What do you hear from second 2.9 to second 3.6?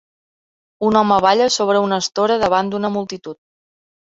multitud.